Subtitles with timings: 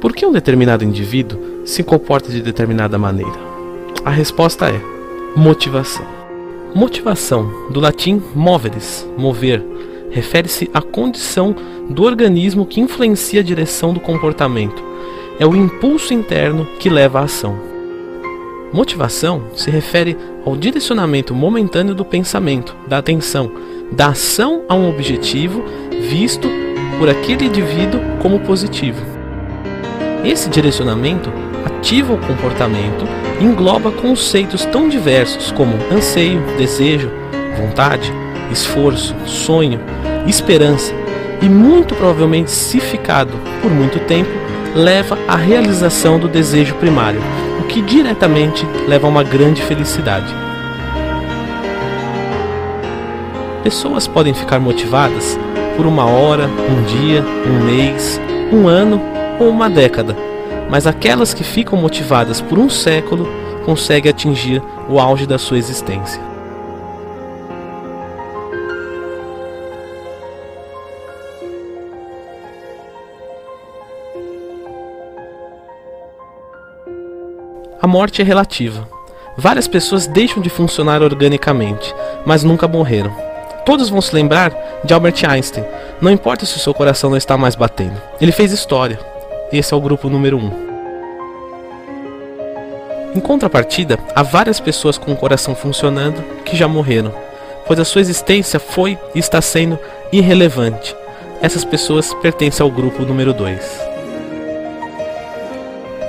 [0.00, 3.36] Por que um determinado indivíduo se comporta de determinada maneira?
[4.04, 4.80] A resposta é
[5.34, 6.06] motivação.
[6.72, 9.60] Motivação, do latim moveres, mover,
[10.10, 11.54] refere-se à condição
[11.90, 14.80] do organismo que influencia a direção do comportamento.
[15.40, 17.58] É o impulso interno que leva à ação.
[18.72, 23.50] Motivação se refere ao direcionamento momentâneo do pensamento, da atenção,
[23.90, 25.64] da ação a um objetivo
[26.08, 26.48] visto
[27.00, 29.17] por aquele indivíduo como positivo.
[30.24, 31.32] Esse direcionamento
[31.64, 33.04] ativa o comportamento
[33.40, 37.10] e engloba conceitos tão diversos como anseio, desejo,
[37.56, 38.12] vontade,
[38.50, 39.80] esforço, sonho,
[40.26, 40.92] esperança
[41.40, 44.30] e muito provavelmente se ficado por muito tempo
[44.74, 47.20] leva à realização do desejo primário,
[47.60, 50.32] o que diretamente leva a uma grande felicidade.
[53.62, 55.38] Pessoas podem ficar motivadas
[55.76, 58.20] por uma hora, um dia, um mês,
[58.52, 60.16] um ano ou uma década,
[60.70, 63.28] mas aquelas que ficam motivadas por um século
[63.64, 66.20] conseguem atingir o auge da sua existência.
[77.80, 78.88] A morte é relativa.
[79.36, 81.94] Várias pessoas deixam de funcionar organicamente,
[82.26, 83.14] mas nunca morreram.
[83.64, 85.64] Todos vão se lembrar de Albert Einstein,
[86.00, 88.00] não importa se o seu coração não está mais batendo.
[88.20, 88.98] Ele fez história.
[89.50, 90.40] Esse é o grupo número 1.
[90.40, 90.68] Um.
[93.16, 97.14] Em contrapartida, há várias pessoas com o coração funcionando que já morreram,
[97.66, 99.78] pois a sua existência foi e está sendo
[100.12, 100.94] irrelevante.
[101.40, 103.88] Essas pessoas pertencem ao grupo número 2.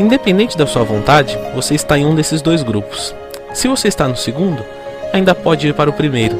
[0.00, 3.14] Independente da sua vontade, você está em um desses dois grupos.
[3.54, 4.64] Se você está no segundo,
[5.12, 6.36] ainda pode ir para o primeiro.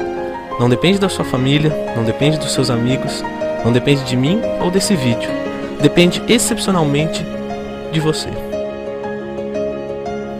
[0.59, 3.23] Não depende da sua família, não depende dos seus amigos,
[3.63, 5.48] não depende de mim ou desse vídeo.
[5.81, 7.25] Depende excepcionalmente
[7.91, 8.29] de você.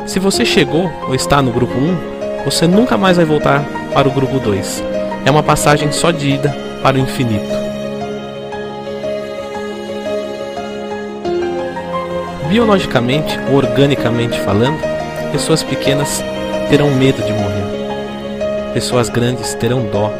[0.05, 3.63] Se você chegou ou está no grupo 1, você nunca mais vai voltar
[3.93, 4.83] para o grupo 2.
[5.25, 6.49] É uma passagem só de ida
[6.81, 7.69] para o infinito.
[12.49, 14.79] Biologicamente ou organicamente falando,
[15.31, 16.23] pessoas pequenas
[16.69, 18.73] terão medo de morrer.
[18.73, 20.11] Pessoas grandes terão dó